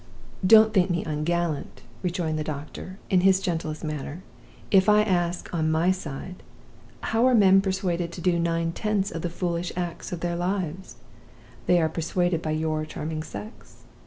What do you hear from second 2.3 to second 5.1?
the doctor in his gentlest manner, 'if I